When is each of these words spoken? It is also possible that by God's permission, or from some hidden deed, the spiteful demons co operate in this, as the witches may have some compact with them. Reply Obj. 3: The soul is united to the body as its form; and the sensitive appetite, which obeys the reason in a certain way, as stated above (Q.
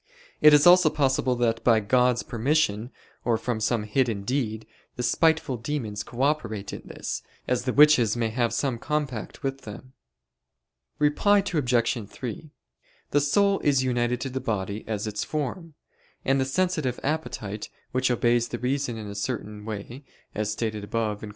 It 0.41 0.51
is 0.51 0.65
also 0.65 0.89
possible 0.89 1.35
that 1.35 1.63
by 1.63 1.79
God's 1.79 2.23
permission, 2.23 2.89
or 3.23 3.37
from 3.37 3.59
some 3.59 3.83
hidden 3.83 4.23
deed, 4.23 4.65
the 4.95 5.03
spiteful 5.03 5.57
demons 5.57 6.01
co 6.01 6.23
operate 6.23 6.73
in 6.73 6.81
this, 6.83 7.21
as 7.47 7.65
the 7.65 7.71
witches 7.73 8.17
may 8.17 8.29
have 8.29 8.51
some 8.51 8.79
compact 8.79 9.43
with 9.43 9.61
them. 9.61 9.93
Reply 10.97 11.43
Obj. 11.53 12.09
3: 12.09 12.49
The 13.11 13.21
soul 13.21 13.59
is 13.59 13.83
united 13.83 14.19
to 14.21 14.31
the 14.31 14.39
body 14.39 14.83
as 14.87 15.05
its 15.05 15.23
form; 15.23 15.75
and 16.25 16.41
the 16.41 16.45
sensitive 16.45 16.99
appetite, 17.03 17.69
which 17.91 18.09
obeys 18.09 18.47
the 18.47 18.57
reason 18.57 18.97
in 18.97 19.05
a 19.05 19.13
certain 19.13 19.65
way, 19.65 20.03
as 20.33 20.51
stated 20.51 20.83
above 20.83 21.19
(Q. 21.19 21.29